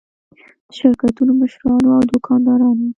د 0.67 0.71
شرکتونو 0.77 1.31
مشرانو 1.41 1.87
او 1.97 2.01
دوکاندارانو. 2.11 2.87